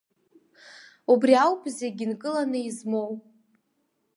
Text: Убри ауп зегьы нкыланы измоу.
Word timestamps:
Убри 1.11 1.33
ауп 1.43 1.61
зегьы 1.77 2.05
нкыланы 2.11 2.59
измоу. 2.69 3.11